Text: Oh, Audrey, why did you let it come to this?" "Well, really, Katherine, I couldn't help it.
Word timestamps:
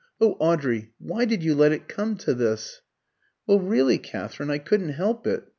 Oh, 0.19 0.31
Audrey, 0.39 0.89
why 0.97 1.25
did 1.25 1.43
you 1.43 1.53
let 1.53 1.71
it 1.71 1.87
come 1.87 2.17
to 2.25 2.33
this?" 2.33 2.81
"Well, 3.45 3.59
really, 3.59 3.99
Katherine, 3.99 4.49
I 4.49 4.57
couldn't 4.57 4.93
help 4.93 5.27
it. 5.27 5.43